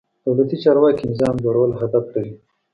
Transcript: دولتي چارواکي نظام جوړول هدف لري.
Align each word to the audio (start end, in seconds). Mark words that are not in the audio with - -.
دولتي 0.25 0.57
چارواکي 0.63 1.03
نظام 1.11 1.35
جوړول 1.45 1.71
هدف 1.81 2.05
لري. 2.13 2.33